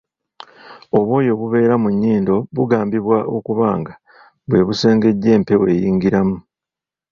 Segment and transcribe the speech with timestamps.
[0.97, 3.93] Obwoya obubeera mu nnyindo bugambibwa okuba nga
[4.47, 6.37] bwe busengejja empewo eyingiramu.